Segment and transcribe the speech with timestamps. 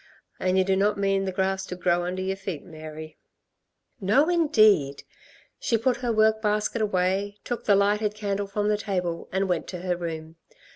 [0.39, 3.19] And you do not mean the grass to grow under y're feet, Mary?"
[3.99, 5.03] "No, indeed!"
[5.59, 9.67] She put her work basket away, took the lighted candle from the table and went
[9.67, 10.37] to her room.